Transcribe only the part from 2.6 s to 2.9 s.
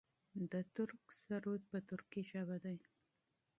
دی.